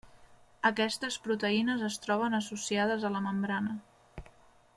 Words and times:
Aquestes 0.69 1.17
proteïnes 1.27 1.83
es 1.89 1.99
troben 2.07 2.39
associades 2.41 3.07
a 3.07 3.13
la 3.19 3.23
membrana. 3.27 3.79